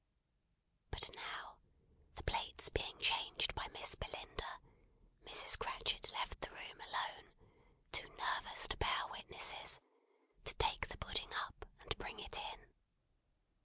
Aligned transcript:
But 0.89 1.11
now, 1.15 1.57
the 2.15 2.23
plates 2.23 2.69
being 2.69 2.97
changed 2.97 3.53
by 3.53 3.67
Miss 3.67 3.93
Belinda, 3.93 4.59
Mrs. 5.27 5.59
Cratchit 5.59 6.11
left 6.11 6.41
the 6.41 6.49
room 6.49 6.81
alone 6.89 7.31
too 7.91 8.09
nervous 8.17 8.67
to 8.69 8.77
bear 8.77 9.05
witnesses 9.11 9.79
to 10.45 10.55
take 10.55 10.87
the 10.87 10.97
pudding 10.97 11.31
up 11.35 11.67
and 11.81 11.95
bring 11.99 12.19
it 12.19 12.39
in. 12.39 12.65